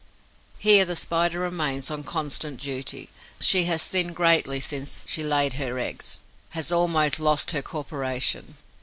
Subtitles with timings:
[0.57, 3.09] Here the Spider remains on constant duty.
[3.39, 6.19] She has thinned greatly since she laid her eggs,
[6.57, 8.55] has almost lost her corporation.